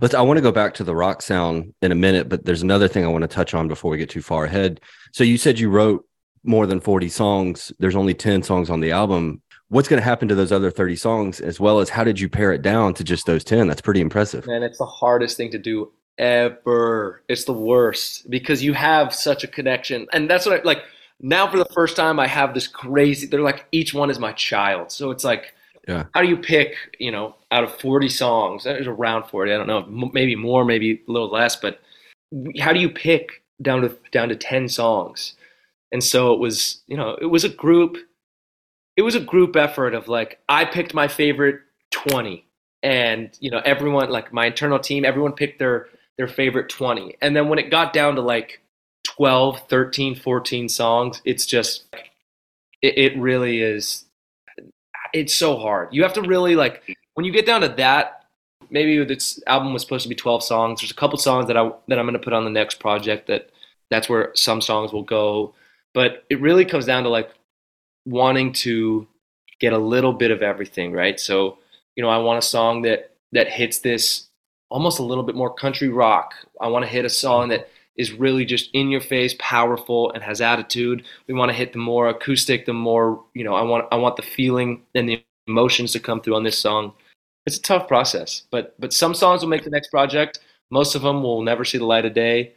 [0.00, 2.62] Let's, I want to go back to the rock sound in a minute, but there's
[2.62, 4.80] another thing I want to touch on before we get too far ahead.
[5.12, 6.04] So you said you wrote
[6.44, 7.72] more than 40 songs.
[7.78, 9.42] There's only 10 songs on the album.
[9.68, 12.28] What's going to happen to those other 30 songs as well as how did you
[12.28, 14.46] pare it down to just those 10 that's pretty impressive.
[14.46, 17.22] Man it's the hardest thing to do ever.
[17.28, 20.06] It's the worst because you have such a connection.
[20.12, 20.84] And that's what i like
[21.20, 24.32] now for the first time i have this crazy they're like each one is my
[24.34, 24.92] child.
[24.92, 25.52] So it's like
[25.86, 26.04] yeah.
[26.14, 29.68] How do you pick you know out of 40 songs there's around 40 i don't
[29.68, 31.80] know maybe more maybe a little less but
[32.58, 35.34] how do you pick down to down to 10 songs?
[35.92, 37.96] And so it was you know it was a group
[38.96, 41.60] it was a group effort of like I picked my favorite
[41.92, 42.44] 20
[42.82, 47.36] and you know everyone like my internal team everyone picked their their favorite 20 and
[47.36, 48.60] then when it got down to like
[49.04, 51.84] 12 13 14 songs it's just
[52.82, 54.05] it, it really is
[55.16, 56.82] it's so hard you have to really like
[57.14, 58.24] when you get down to that
[58.70, 61.70] maybe this album was supposed to be 12 songs there's a couple songs that i
[61.88, 63.50] that i'm going to put on the next project that
[63.90, 65.54] that's where some songs will go
[65.94, 67.30] but it really comes down to like
[68.04, 69.06] wanting to
[69.60, 71.18] get a little bit of everything, right?
[71.18, 71.58] So,
[71.94, 74.28] you know, I want a song that that hits this
[74.70, 76.34] almost a little bit more country rock.
[76.60, 80.22] I want to hit a song that is really just in your face, powerful and
[80.22, 81.04] has attitude.
[81.26, 84.16] We want to hit the more acoustic, the more, you know, I want I want
[84.16, 86.92] the feeling and the emotions to come through on this song.
[87.46, 90.40] It's a tough process, but but some songs will make the next project.
[90.70, 92.52] Most of them will never see the light of day.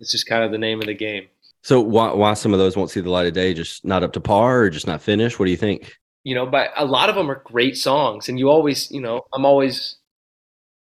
[0.00, 1.26] It's just kind of the name of the game.
[1.62, 3.52] So why why some of those won't see the light of day?
[3.52, 5.38] Just not up to par, or just not finished?
[5.38, 5.98] What do you think?
[6.24, 9.22] You know, but a lot of them are great songs, and you always, you know,
[9.32, 9.96] I'm always,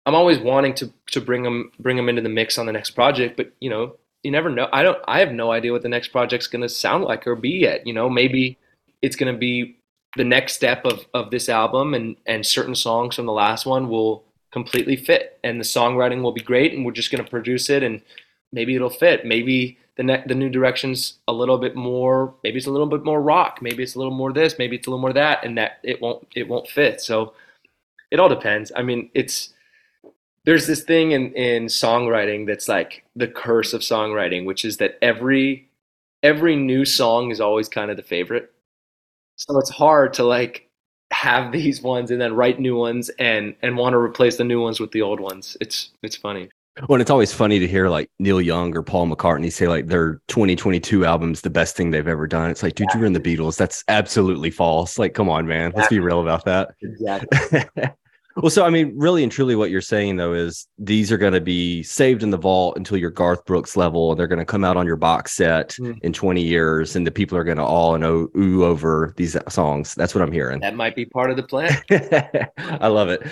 [0.08, 2.92] I'm always wanting to to bring them bring them into the mix on the next
[2.92, 3.36] project.
[3.36, 4.70] But you know, you never know.
[4.72, 4.98] I don't.
[5.06, 7.86] I have no idea what the next project's to sound like or be yet.
[7.86, 8.58] You know, maybe
[9.02, 9.78] it's to be
[10.16, 13.90] the next step of of this album, and and certain songs from the last one
[13.90, 17.84] will completely fit, and the songwriting will be great, and we're just to produce it,
[17.84, 18.02] and
[18.54, 19.26] maybe it'll fit.
[19.26, 23.04] Maybe the ne- the new direction's a little bit more maybe it's a little bit
[23.04, 25.58] more rock maybe it's a little more this maybe it's a little more that and
[25.58, 27.34] that it won't it won't fit so
[28.12, 29.54] it all depends i mean it's
[30.48, 34.98] there's this thing in in songwriting that's like the curse of songwriting which is that
[35.04, 35.70] every
[36.24, 38.52] every new song is always kind of the favorite
[39.36, 40.68] so it's hard to like
[41.12, 44.60] have these ones and then write new ones and and want to replace the new
[44.60, 46.50] ones with the old ones it's it's funny
[46.88, 50.22] well, it's always funny to hear like Neil Young or Paul McCartney say like their
[50.28, 52.52] 2022 album's the best thing they've ever done.
[52.52, 53.58] It's like, dude, you're in the Beatles.
[53.58, 55.00] That's absolutely false.
[55.00, 55.74] Like, come on, man.
[55.76, 56.76] Let's be real about that.
[56.84, 57.64] Exactly.
[58.38, 61.34] Well, so I mean, really and truly, what you're saying though is these are going
[61.34, 64.46] to be saved in the vault until you're Garth Brooks level, and they're going to
[64.46, 65.98] come out on your box set mm.
[66.04, 69.96] in 20 years, and the people are going to all and ooh over these songs.
[69.96, 70.60] That's what I'm hearing.
[70.60, 71.82] That might be part of the plan.
[72.80, 73.24] I love it.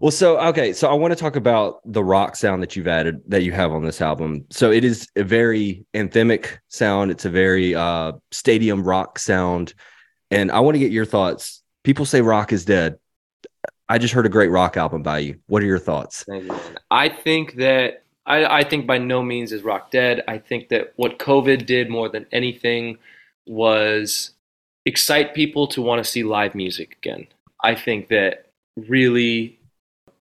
[0.00, 3.22] Well, so okay, so I want to talk about the rock sound that you've added
[3.28, 4.44] that you have on this album.
[4.50, 7.10] So it is a very anthemic sound.
[7.10, 9.74] It's a very uh, stadium rock sound,
[10.30, 11.62] and I want to get your thoughts.
[11.82, 12.98] People say rock is dead
[13.88, 15.38] I just heard a great rock album by you.
[15.46, 16.24] What are your thoughts?
[16.28, 16.54] You,
[16.90, 20.22] I think that I, I think by no means is rock dead.
[20.26, 22.98] I think that what COVID did more than anything
[23.46, 24.30] was
[24.86, 27.26] excite people to want to see live music again.
[27.62, 29.58] I think that really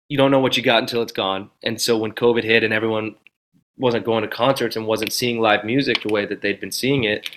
[0.08, 1.50] you don't know what you got until it's gone.
[1.62, 3.14] And so when COVID hit and everyone
[3.78, 7.04] wasn't going to concerts and wasn't seeing live music the way that they'd been seeing
[7.04, 7.30] it,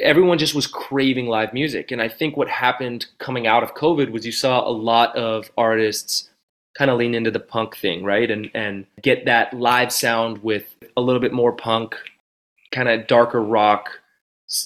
[0.00, 1.90] everyone just was craving live music.
[1.90, 5.50] And I think what happened coming out of COVID was you saw a lot of
[5.56, 6.30] artists
[6.76, 8.30] kind of lean into the punk thing, right?
[8.30, 11.96] And and get that live sound with a little bit more punk,
[12.72, 13.90] kind of darker rock,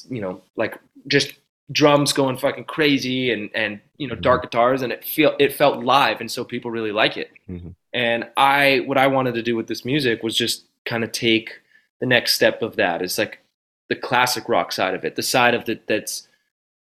[0.09, 1.35] you know, like just
[1.71, 4.47] drums going fucking crazy and and you know dark mm-hmm.
[4.47, 7.31] guitars and it feel it felt live and so people really like it.
[7.49, 7.71] Mm-hmm.
[7.95, 11.61] And I what I wanted to do with this music was just kind of take
[12.01, 13.01] the next step of that.
[13.01, 13.42] It's like
[13.89, 16.29] the classic rock side of it, the side of it that's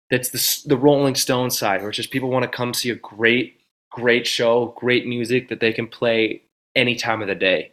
[0.10, 2.96] that's the the Rolling Stone side, where it's just people want to come see a
[2.96, 3.60] great
[3.92, 6.42] great show, great music that they can play
[6.76, 7.72] any time of the day.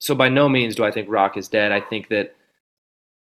[0.00, 1.70] So by no means do I think rock is dead.
[1.72, 2.34] I think that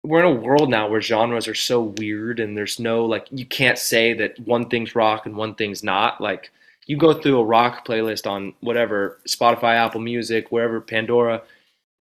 [0.04, 3.46] we're in a world now where genres are so weird and there's no like you
[3.46, 6.22] can't say that one thing's rock and one thing's not.
[6.22, 6.52] Like
[6.86, 11.42] you go through a rock playlist on whatever Spotify, Apple Music, wherever Pandora,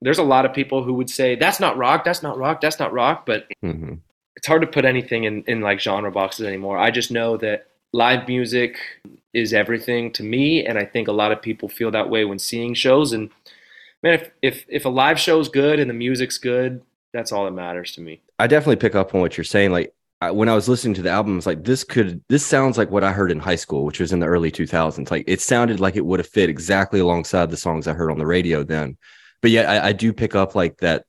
[0.01, 2.79] there's a lot of people who would say that's not rock, that's not rock, that's
[2.79, 3.95] not rock, but mm-hmm.
[4.35, 6.77] it's hard to put anything in, in like genre boxes anymore.
[6.77, 8.77] I just know that live music
[9.33, 12.39] is everything to me, and I think a lot of people feel that way when
[12.39, 13.13] seeing shows.
[13.13, 13.29] And
[14.03, 16.81] man, if if if a live show's good and the music's good,
[17.13, 18.21] that's all that matters to me.
[18.39, 19.71] I definitely pick up on what you're saying.
[19.71, 22.45] Like I, when I was listening to the album, I was like, this could this
[22.45, 25.09] sounds like what I heard in high school, which was in the early 2000s.
[25.09, 28.19] Like it sounded like it would have fit exactly alongside the songs I heard on
[28.19, 28.95] the radio then
[29.41, 31.05] but yet I, I do pick up like that.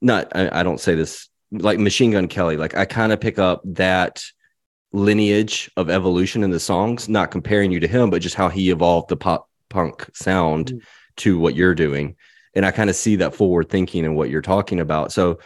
[0.00, 2.56] Not I, I don't say this like Machine Gun Kelly.
[2.56, 4.22] Like I kind of pick up that
[4.92, 8.70] lineage of evolution in the songs, not comparing you to him, but just how he
[8.70, 10.80] evolved the pop punk sound mm.
[11.16, 12.16] to what you're doing.
[12.54, 15.12] And I kind of see that forward thinking and what you're talking about.
[15.12, 15.40] So,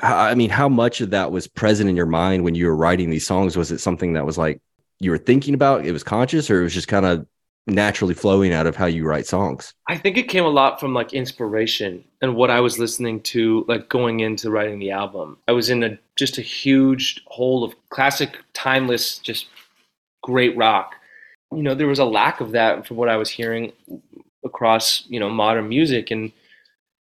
[0.00, 3.10] I mean, how much of that was present in your mind when you were writing
[3.10, 3.56] these songs?
[3.56, 4.60] Was it something that was like
[4.98, 5.86] you were thinking about?
[5.86, 7.26] It was conscious, or it was just kind of
[7.68, 9.74] naturally flowing out of how you write songs?
[9.88, 13.64] I think it came a lot from like inspiration and what I was listening to
[13.68, 15.38] like going into writing the album.
[15.46, 19.46] I was in a just a huge hole of classic timeless just
[20.22, 20.94] great rock.
[21.52, 23.72] You know, there was a lack of that from what I was hearing
[24.44, 26.32] across, you know, modern music and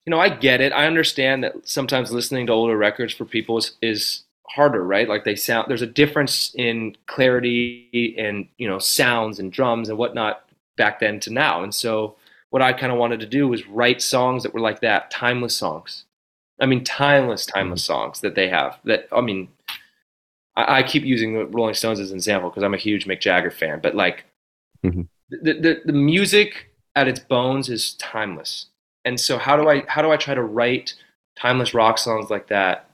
[0.07, 0.73] you know, I get it.
[0.73, 4.25] I understand that sometimes listening to older records for people is, is
[4.55, 5.09] harder, right?
[5.09, 9.99] Like they sound there's a difference in clarity and you know sounds and drums and
[9.99, 10.44] whatnot
[10.77, 11.63] back then to now.
[11.63, 12.17] And so
[12.51, 15.57] what I kind of wanted to do was write songs that were like that, timeless
[15.57, 16.05] songs.
[16.61, 17.93] I mean, timeless, timeless mm-hmm.
[17.93, 18.79] songs that they have.
[18.85, 19.49] That I mean,
[20.57, 23.21] I, I keep using the Rolling Stones as an example because I'm a huge Mick
[23.21, 23.81] Jagger fan.
[23.83, 24.25] But like,
[24.85, 25.03] mm-hmm.
[25.31, 28.67] the, the the music at its bones is timeless.
[29.05, 30.95] And so how do I how do I try to write
[31.37, 32.89] timeless rock songs like that,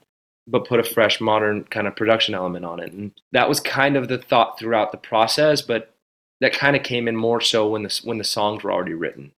[0.47, 2.91] but put a fresh, modern kind of production element on it?
[2.93, 5.61] And that was kind of the thought throughout the process.
[5.61, 5.93] But
[6.41, 9.31] that kind of came in more so when the when the songs were already written.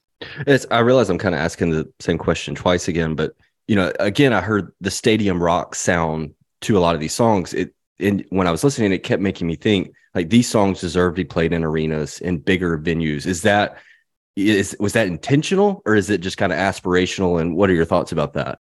[0.47, 3.35] It's, I realize I'm kind of asking the same question twice again, but
[3.67, 7.53] you know, again, I heard the stadium rock sound to a lot of these songs.
[7.53, 11.15] It and when I was listening, it kept making me think like these songs deserve
[11.15, 13.27] to be played in arenas in bigger venues.
[13.27, 13.77] Is that
[14.37, 17.41] is was that intentional or is it just kind of aspirational?
[17.41, 18.59] And what are your thoughts about that?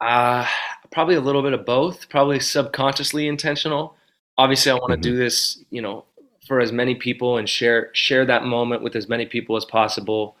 [0.00, 0.46] Uh
[0.90, 2.08] probably a little bit of both.
[2.08, 3.96] Probably subconsciously intentional.
[4.38, 5.14] Obviously, I want to mm-hmm.
[5.14, 6.04] do this, you know,
[6.46, 10.36] for as many people and share share that moment with as many people as possible.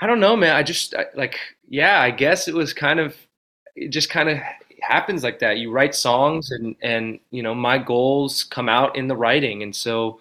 [0.00, 0.56] I don't know, man.
[0.56, 3.16] I just I, like yeah, I guess it was kind of
[3.74, 4.38] it just kind of
[4.82, 5.58] happens like that.
[5.58, 9.74] You write songs and and you know, my goals come out in the writing and
[9.74, 10.20] so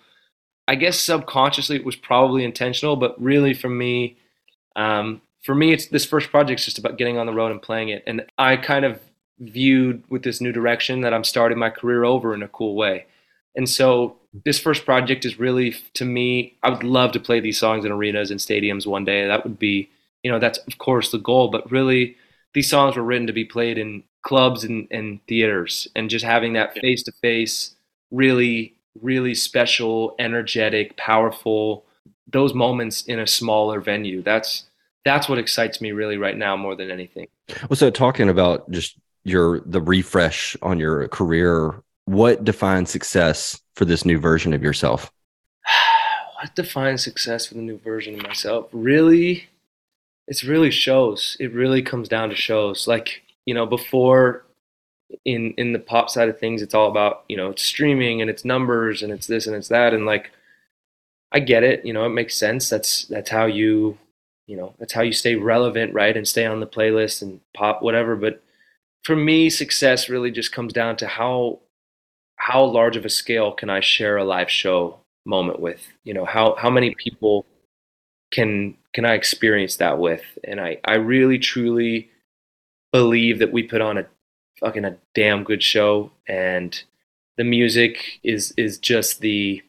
[0.68, 4.18] I guess subconsciously it was probably intentional, but really for me
[4.76, 7.90] um, for me it's this first project's just about getting on the road and playing
[7.90, 9.00] it and I kind of
[9.40, 13.06] viewed with this new direction that I'm starting my career over in a cool way.
[13.56, 17.58] And so this first project is really to me i would love to play these
[17.58, 19.90] songs in arenas and stadiums one day that would be
[20.24, 22.16] you know that's of course the goal but really
[22.54, 26.54] these songs were written to be played in clubs and, and theaters and just having
[26.54, 27.76] that face to face
[28.12, 31.86] really really special energetic powerful
[32.32, 34.22] those moments in a smaller venue.
[34.22, 34.66] That's
[35.06, 37.28] that's what excites me really right now more than anything.
[37.70, 43.86] Well, so talking about just your the refresh on your career, what defines success for
[43.86, 45.12] this new version of yourself?
[46.42, 48.68] what defines success for the new version of myself?
[48.72, 49.48] Really,
[50.28, 51.38] it's really shows.
[51.40, 52.88] It really comes down to shows.
[52.88, 54.44] Like you know, before
[55.24, 58.30] in in the pop side of things, it's all about you know it's streaming and
[58.30, 60.32] it's numbers and it's this and it's that and like
[61.32, 61.86] I get it.
[61.86, 62.70] You know, it makes sense.
[62.70, 64.00] That's that's how you
[64.48, 67.84] you know that's how you stay relevant, right, and stay on the playlist and pop
[67.84, 68.16] whatever.
[68.16, 68.42] But
[69.04, 71.60] for me, success really just comes down to how
[72.50, 75.82] how large of a scale can I share a live show moment with?
[76.04, 77.46] You know, how how many people
[78.32, 80.24] can can I experience that with?
[80.44, 82.10] And I I really truly
[82.92, 84.08] believe that we put on a
[84.60, 86.84] fucking a damn good show and
[87.38, 89.62] the music is is just the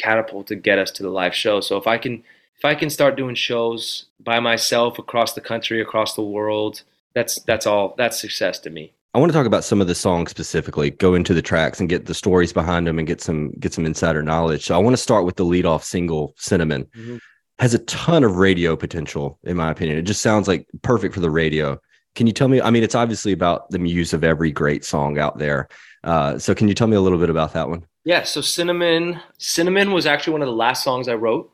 [0.00, 1.60] catapult to get us to the live show.
[1.60, 2.24] So if I can
[2.56, 6.82] if I can start doing shows by myself across the country, across the world,
[7.14, 8.92] that's that's all that's success to me.
[9.14, 11.88] I want to talk about some of the songs specifically, go into the tracks and
[11.88, 14.64] get the stories behind them and get some get some insider knowledge.
[14.64, 16.84] So I want to start with the lead off single, Cinnamon.
[16.96, 17.18] Mm-hmm.
[17.58, 19.98] Has a ton of radio potential, in my opinion.
[19.98, 21.78] It just sounds like perfect for the radio.
[22.14, 22.60] Can you tell me?
[22.60, 25.68] I mean, it's obviously about the muse of every great song out there.
[26.02, 27.86] Uh, so can you tell me a little bit about that one?
[28.04, 28.22] Yeah.
[28.22, 31.52] So Cinnamon, Cinnamon was actually one of the last songs I wrote.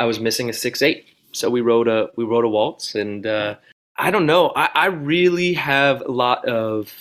[0.00, 3.26] I was missing a six eight, so we wrote a we wrote a waltz, and
[3.26, 3.56] uh,
[3.98, 4.52] I don't know.
[4.54, 6.92] I, I really have a lot of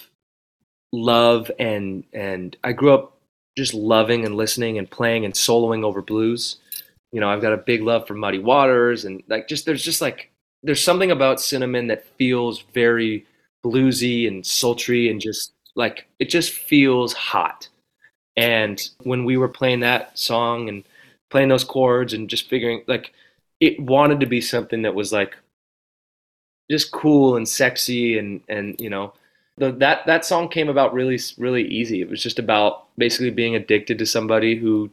[0.92, 3.18] love and and I grew up
[3.58, 6.58] just loving and listening and playing and soloing over blues.
[7.12, 10.02] You know, I've got a big love for Muddy Waters and like just there's just
[10.02, 10.32] like
[10.64, 13.26] there's something about cinnamon that feels very
[13.66, 17.68] bluesy and sultry and just like it just feels hot.
[18.38, 20.84] And when we were playing that song and
[21.30, 23.14] playing those chords and just figuring like
[23.60, 25.36] it wanted to be something that was like
[26.70, 29.14] just cool and sexy and and you know
[29.58, 32.02] the, that that song came about really really easy.
[32.02, 34.90] It was just about basically being addicted to somebody who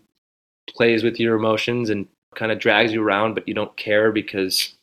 [0.69, 4.75] plays with your emotions and kind of drags you around, but you don't care because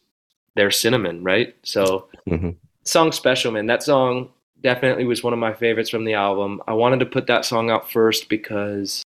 [0.55, 1.55] they're cinnamon, right?
[1.63, 2.51] So, mm-hmm.
[2.83, 3.67] song special, man.
[3.67, 4.29] That song
[4.61, 6.61] definitely was one of my favorites from the album.
[6.67, 9.03] I wanted to put that song out first because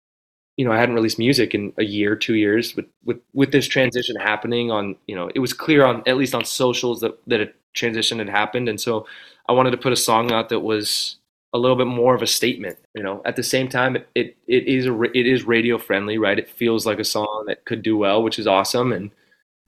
[0.57, 2.77] you know I hadn't released music in a year, two years.
[2.77, 6.35] With with with this transition happening on, you know, it was clear on at least
[6.35, 9.07] on socials that that a transition had happened, and so
[9.49, 11.17] I wanted to put a song out that was
[11.53, 12.79] a little bit more of a statement.
[12.95, 16.39] You know, at the same time, it it, is a, it is radio friendly, right?
[16.39, 19.11] It feels like a song that could do well, which is awesome, and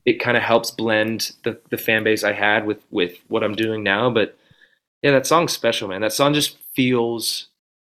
[0.04, 3.54] it kind of helps blend the the fan base I had with with what I'm
[3.54, 4.10] doing now.
[4.10, 4.36] But
[5.02, 6.00] yeah, that song's special, man.
[6.00, 7.48] That song just feels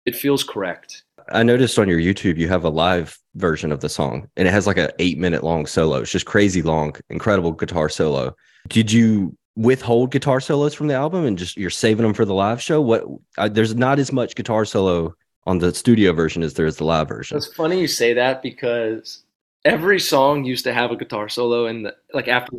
[0.06, 1.02] it feels correct.
[1.32, 4.50] I noticed on your YouTube you have a live version of the song, and it
[4.52, 5.98] has like an eight minute long solo.
[5.98, 8.34] It's just crazy long, incredible guitar solo.
[8.68, 12.34] Did you withhold guitar solos from the album and just you're saving them for the
[12.34, 12.80] live show?
[12.80, 13.04] What
[13.38, 15.14] uh, there's not as much guitar solo
[15.46, 17.36] on the studio version as there is the live version.
[17.36, 19.24] It's funny you say that because
[19.64, 22.56] every song used to have a guitar solo and the, like after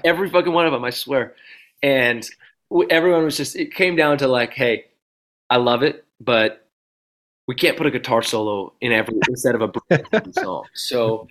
[0.04, 1.34] every fucking one of them, I swear.
[1.82, 2.28] And
[2.90, 4.86] everyone was just it came down to like, hey,
[5.50, 6.66] I love it, but
[7.46, 10.64] we can't put a guitar solo in every instead of a song.
[10.74, 11.28] So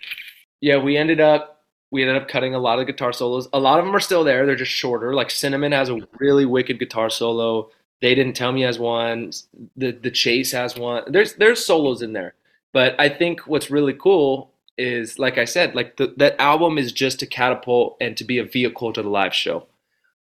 [0.61, 1.56] yeah, we ended up
[1.91, 3.47] we ended up cutting a lot of guitar solos.
[3.53, 4.45] A lot of them are still there.
[4.45, 5.13] They're just shorter.
[5.13, 7.69] Like Cinnamon has a really wicked guitar solo.
[8.01, 9.31] They didn't tell me as one.
[9.75, 11.03] The the Chase has one.
[11.07, 12.33] There's there's solos in there.
[12.73, 16.91] But I think what's really cool is like I said, like the, that album is
[16.91, 19.65] just to catapult and to be a vehicle to the live show.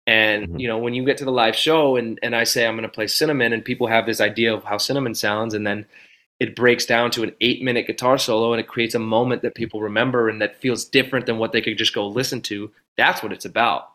[0.07, 0.59] And mm-hmm.
[0.59, 2.83] you know, when you get to the live show and and I say I'm going
[2.83, 5.87] to play Cinnamon and people have this idea of how Cinnamon sounds and then
[6.40, 9.55] it breaks down to an eight minute guitar solo and it creates a moment that
[9.55, 12.70] people remember and that feels different than what they could just go listen to.
[12.96, 13.90] That's what it's about.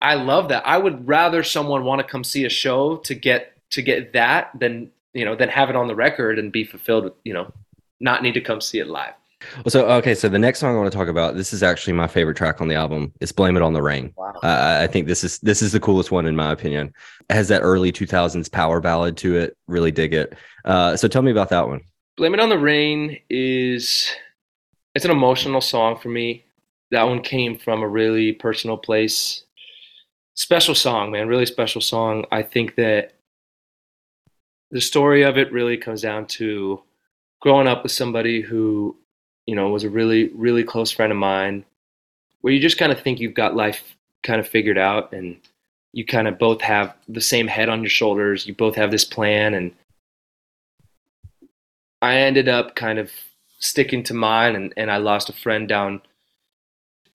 [0.00, 0.66] I love that.
[0.66, 4.50] I would rather someone want to come see a show to get to get that
[4.58, 7.52] than you know than have it on the record and be fulfilled with you know
[8.00, 9.12] not need to come see it live.
[9.56, 11.34] Well, so okay, so the next song I want to talk about.
[11.34, 13.12] This is actually my favorite track on the album.
[13.20, 14.34] It's "Blame It on the Rain." Wow.
[14.42, 16.92] Uh, I think this is this is the coolest one in my opinion.
[17.28, 19.56] It has that early 2000s power ballad to it.
[19.66, 20.36] Really dig it.
[20.64, 21.80] Uh, so tell me about that one.
[22.16, 24.10] Blame It on the Rain is
[24.94, 26.44] it's an emotional song for me.
[26.90, 29.44] That one came from a really personal place.
[30.34, 32.24] Special song, man, really special song.
[32.30, 33.12] I think that
[34.70, 36.82] the story of it really comes down to
[37.40, 38.96] growing up with somebody who,
[39.50, 41.64] you know, was a really, really close friend of mine,
[42.40, 45.40] where you just kind of think you've got life kind of figured out and
[45.92, 48.46] you kind of both have the same head on your shoulders.
[48.46, 49.72] You both have this plan and
[52.00, 53.10] I ended up kind of
[53.58, 56.00] sticking to mine and, and I lost a friend down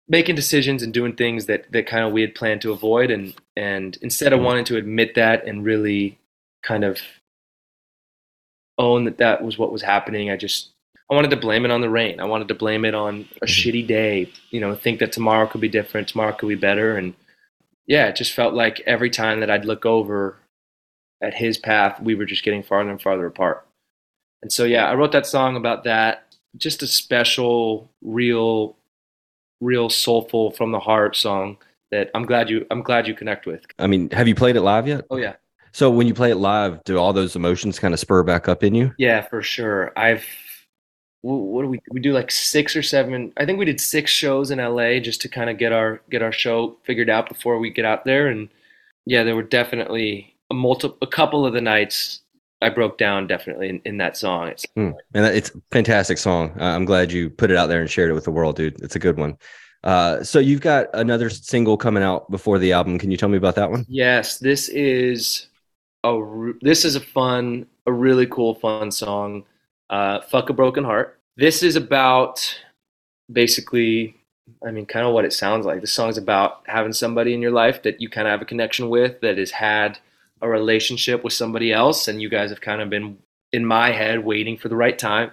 [0.07, 3.35] making decisions and doing things that that kind of we had planned to avoid and
[3.57, 4.45] and instead of mm-hmm.
[4.45, 6.17] wanting to admit that and really
[6.63, 6.97] kind of
[8.77, 10.70] own that that was what was happening i just
[11.11, 13.19] i wanted to blame it on the rain i wanted to blame it on a
[13.19, 13.45] mm-hmm.
[13.45, 17.13] shitty day you know think that tomorrow could be different tomorrow could be better and
[17.85, 20.37] yeah it just felt like every time that i'd look over
[21.21, 23.65] at his path we were just getting farther and farther apart
[24.41, 26.25] and so yeah i wrote that song about that
[26.57, 28.75] just a special real
[29.61, 31.57] real soulful from the heart song
[31.91, 33.63] that I'm glad you I'm glad you connect with.
[33.79, 35.05] I mean, have you played it live yet?
[35.09, 35.35] Oh yeah.
[35.71, 38.63] So when you play it live, do all those emotions kind of spur back up
[38.63, 38.93] in you?
[38.97, 39.93] Yeah, for sure.
[39.95, 40.25] I've
[41.23, 44.49] what do we we do like six or seven I think we did six shows
[44.49, 47.69] in LA just to kind of get our get our show figured out before we
[47.69, 48.49] get out there and
[49.05, 52.21] yeah, there were definitely a multi a couple of the nights
[52.61, 54.49] I broke down definitely in, in that song.
[54.49, 54.93] It's mm.
[55.13, 56.51] and it's a fantastic song.
[56.59, 58.79] Uh, I'm glad you put it out there and shared it with the world, dude.
[58.81, 59.37] It's a good one.
[59.83, 62.99] Uh, so you've got another single coming out before the album.
[62.99, 63.85] Can you tell me about that one?
[63.87, 65.47] Yes, this is
[66.03, 66.19] a
[66.61, 69.43] this is a fun, a really cool, fun song.
[69.91, 72.59] Uh, "Fuck a Broken Heart." This is about
[73.31, 74.15] basically,
[74.65, 75.81] I mean, kind of what it sounds like.
[75.81, 78.89] The song's about having somebody in your life that you kind of have a connection
[78.89, 79.99] with that has had
[80.41, 83.17] a relationship with somebody else and you guys have kind of been
[83.53, 85.31] in my head waiting for the right time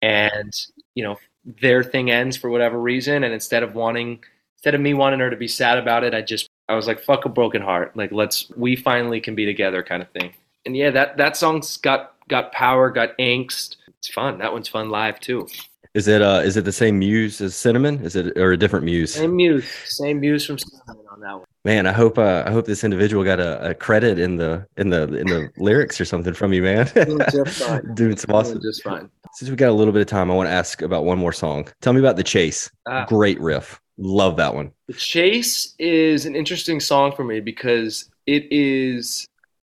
[0.00, 1.16] and you know
[1.60, 4.22] their thing ends for whatever reason and instead of wanting
[4.58, 7.00] instead of me wanting her to be sad about it i just i was like
[7.00, 10.32] fuck a broken heart like let's we finally can be together kind of thing
[10.66, 14.90] and yeah that that song's got got power got angst it's fun that one's fun
[14.90, 15.46] live too
[15.94, 18.84] is it uh is it the same muse as cinnamon is it or a different
[18.84, 22.50] muse same muse same muse from cinnamon on that one Man, I hope uh, I
[22.50, 26.04] hope this individual got a, a, credit in the in the in the lyrics or
[26.04, 26.90] something from you, man.
[27.30, 27.82] just fine.
[27.94, 28.60] Doing some awesome.
[28.60, 29.08] just fine.
[29.34, 31.32] Since we got a little bit of time, I want to ask about one more
[31.32, 31.68] song.
[31.80, 32.68] Tell me about the chase.
[32.88, 33.06] Ah.
[33.06, 33.80] Great riff.
[33.96, 34.72] Love that one.
[34.88, 39.28] The chase is an interesting song for me because it is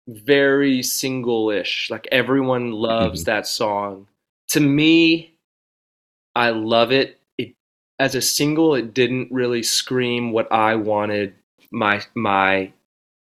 [0.06, 1.90] very single-ish.
[1.90, 3.30] Like everyone loves mm-hmm.
[3.32, 4.06] that song.
[4.50, 5.34] To me,
[6.34, 7.18] I love it.
[7.38, 7.54] It
[7.98, 11.34] as a single, it didn't really scream what I wanted
[11.70, 12.72] my my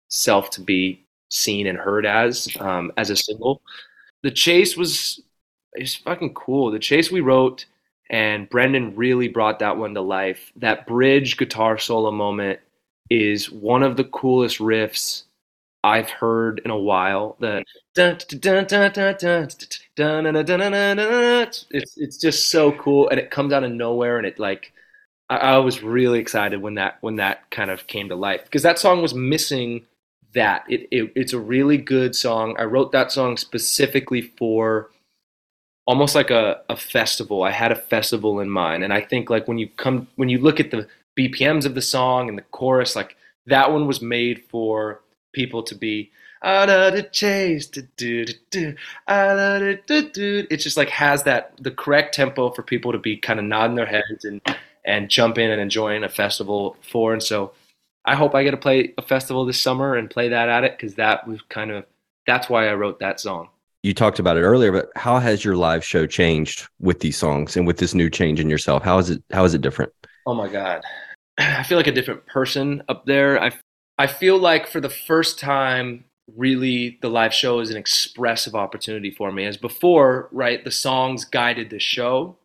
[0.08, 3.62] self to be seen and heard as um, as a single.
[4.22, 5.20] The chase was
[5.74, 6.70] it's fucking cool.
[6.70, 7.66] The chase we wrote
[8.10, 10.52] and Brendan really brought that one to life.
[10.56, 12.60] That bridge guitar solo moment
[13.10, 15.24] is one of the coolest riffs
[15.82, 17.36] I've heard in a while.
[17.40, 17.64] The
[21.70, 24.72] it's it's just so cool and it comes out of nowhere and it like
[25.28, 28.62] I, I was really excited when that when that kind of came to life because
[28.62, 29.86] that song was missing
[30.34, 30.64] that.
[30.68, 32.56] It, it it's a really good song.
[32.58, 34.90] I wrote that song specifically for
[35.86, 37.42] almost like a, a festival.
[37.42, 40.38] I had a festival in mind, and I think like when you come when you
[40.38, 40.88] look at the
[41.18, 43.16] BPMs of the song and the chorus, like
[43.46, 45.00] that one was made for
[45.32, 46.10] people to be
[46.44, 48.74] out of the chase, do, do, do,
[49.08, 53.76] it just like has that the correct tempo for people to be kind of nodding
[53.76, 54.40] their heads and
[54.84, 57.12] and jump in and enjoying a festival for.
[57.12, 57.52] And so
[58.04, 60.76] I hope I get to play a festival this summer and play that at it
[60.76, 61.84] because that was kind of
[62.26, 63.48] that's why I wrote that song.
[63.82, 67.56] You talked about it earlier, but how has your live show changed with these songs
[67.56, 68.82] and with this new change in yourself?
[68.82, 69.92] How is it how is it different?
[70.26, 70.82] Oh my god.
[71.38, 73.40] I feel like a different person up there.
[73.40, 73.52] I
[73.98, 76.04] I feel like for the first time
[76.36, 79.44] really the live show is an expressive opportunity for me.
[79.44, 82.36] As before right the songs guided the show.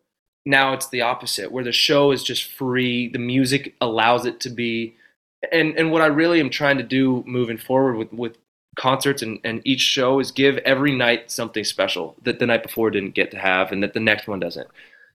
[0.44, 4.50] Now it's the opposite where the show is just free the music allows it to
[4.50, 4.96] be.
[5.52, 8.36] And and what i really am trying to do moving forward with with
[8.76, 12.90] concerts and, and each show is give every night something special that the night before
[12.90, 14.68] didn't get to have and that the next one doesn't.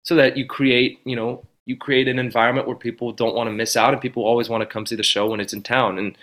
[0.04, 3.54] So that you create you know you create an environment where people don't want to
[3.54, 5.98] miss out and people always want to come see the show when it's in town.
[5.98, 6.18] And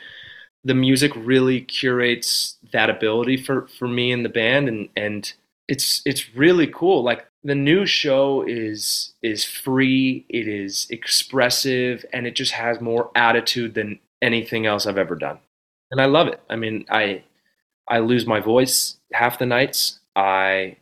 [0.64, 5.32] the music really curates that ability for for me and the band and and
[5.68, 7.02] it's it's really cool.
[7.02, 13.10] Like the new show is is free it is expressive and it just has more
[13.14, 15.38] attitude than anything else i've ever done.
[15.90, 16.40] And i love it.
[16.50, 17.22] I mean i
[17.88, 20.00] i lose my voice half the nights.
[20.16, 20.76] I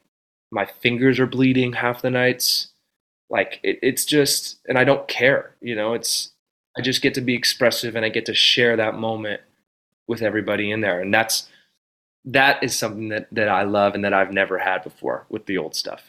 [0.50, 2.68] my fingers are bleeding half the nights.
[3.30, 6.32] Like it, it's just and i don't care you know it's
[6.78, 9.42] i just get to be expressive and i get to share that moment
[10.08, 11.48] with everybody in there and that's
[12.24, 15.58] that is something that that i love and that i've never had before with the
[15.58, 16.02] old stuff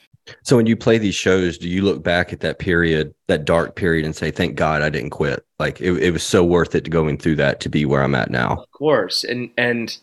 [0.44, 3.76] so when you play these shows, do you look back at that period, that dark
[3.76, 5.44] period, and say, "Thank God I didn't quit"?
[5.60, 8.30] Like it, it was so worth it going through that to be where I'm at
[8.30, 8.58] now.
[8.62, 9.98] Of course, and and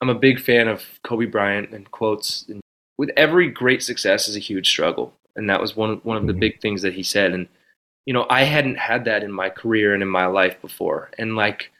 [0.00, 2.46] I'm a big fan of Kobe Bryant and quotes.
[2.48, 2.60] And
[2.96, 6.32] with every great success is a huge struggle, and that was one one of the
[6.32, 6.40] mm-hmm.
[6.40, 7.32] big things that he said.
[7.32, 7.48] And
[8.06, 11.10] you know, I hadn't had that in my career and in my life before.
[11.18, 11.70] And like,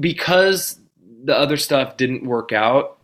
[0.00, 0.80] because
[1.24, 2.98] the other stuff didn't work out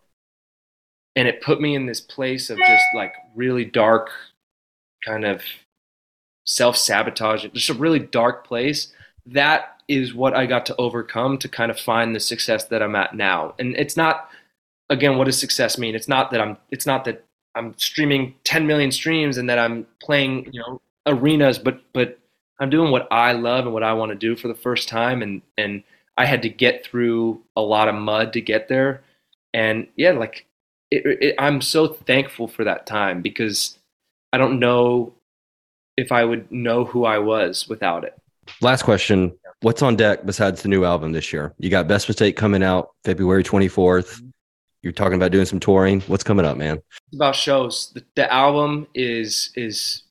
[1.16, 4.10] and it put me in this place of just like really dark
[5.04, 5.42] kind of
[6.44, 8.92] self sabotage, just a really dark place.
[9.26, 12.96] That is what I got to overcome to kind of find the success that I'm
[12.96, 13.54] at now.
[13.58, 14.30] And it's not,
[14.90, 15.94] again, what does success mean?
[15.94, 17.24] It's not that I'm, it's not that
[17.54, 22.18] I'm streaming 10 million streams and that I'm playing, you know, arenas, but, but
[22.58, 25.22] I'm doing what I love and what I want to do for the first time.
[25.22, 25.82] And, and
[26.16, 29.02] I had to get through a lot of mud to get there.
[29.52, 30.46] And yeah, like
[30.90, 33.78] it, it, I'm so thankful for that time because
[34.32, 35.14] I don't know
[35.96, 38.16] if I would know who I was without it.
[38.60, 39.32] Last question.
[39.60, 41.54] What's on deck besides the new album this year?
[41.58, 43.70] You got Best Mistake coming out February 24th.
[43.70, 44.28] Mm-hmm.
[44.82, 46.02] You're talking about doing some touring.
[46.02, 46.76] What's coming up, man?
[46.76, 47.90] It's about shows.
[47.94, 50.02] The, the album is is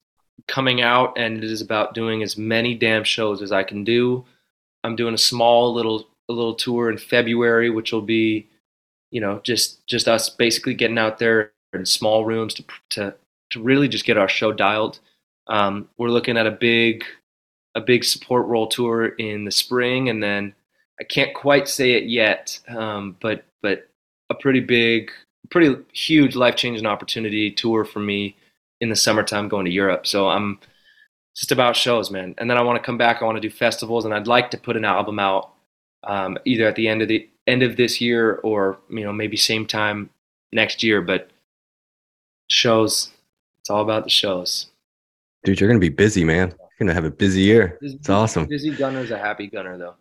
[0.47, 4.25] coming out and it is about doing as many damn shows as I can do.
[4.83, 8.47] I'm doing a small little a little tour in February, which will be,
[9.11, 13.15] you know, just just us basically getting out there in small rooms to to
[13.51, 14.99] to really just get our show dialed.
[15.47, 17.03] Um, we're looking at a big
[17.75, 20.53] a big support role tour in the spring, and then
[20.99, 23.89] I can't quite say it yet, um, but but
[24.29, 25.11] a pretty big,
[25.49, 28.35] pretty huge life changing opportunity tour for me
[28.81, 30.05] in the summertime going to Europe.
[30.07, 30.59] So I'm
[31.35, 32.35] just about shows, man.
[32.37, 33.21] And then I want to come back.
[33.21, 35.51] I want to do festivals, and I'd like to put an album out
[36.03, 39.37] um, either at the end of the end of this year or you know maybe
[39.37, 40.09] same time
[40.51, 41.01] next year.
[41.01, 41.29] But
[42.49, 43.11] shows,
[43.61, 44.67] it's all about the shows.
[45.43, 46.49] Dude, you're gonna be busy, man.
[46.49, 47.77] You're gonna have a busy year.
[47.81, 48.45] Busy, It's awesome.
[48.45, 49.95] Busy Gunnar's a happy Gunnar, though.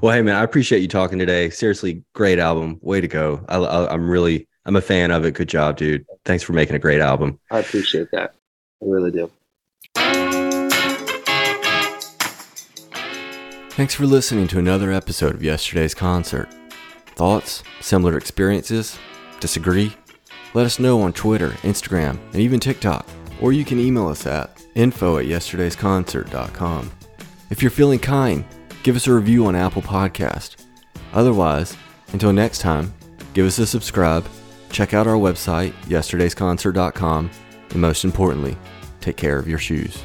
[0.00, 1.50] Well, hey, man, I appreciate you talking today.
[1.50, 2.78] Seriously, great album.
[2.80, 3.44] Way to go.
[3.48, 5.34] I, I, I'm really, I'm a fan of it.
[5.34, 6.06] Good job, dude.
[6.24, 7.38] Thanks for making a great album.
[7.50, 8.34] I appreciate that.
[8.82, 9.30] I really do.
[13.80, 16.50] Thanks for listening to another episode of yesterday's concert.
[17.16, 17.62] Thoughts?
[17.80, 18.98] Similar experiences?
[19.40, 19.96] Disagree?
[20.52, 23.08] Let us know on Twitter, Instagram, and even TikTok.
[23.40, 26.90] Or you can email us at info at yesterdaysconcert.com.
[27.48, 28.44] If you're feeling kind,
[28.82, 30.66] give us a review on Apple Podcast.
[31.14, 31.74] Otherwise,
[32.12, 32.92] until next time,
[33.32, 34.28] give us a subscribe,
[34.68, 37.30] check out our website, yesterdaysconcert.com,
[37.70, 38.58] and most importantly,
[39.00, 40.04] take care of your shoes.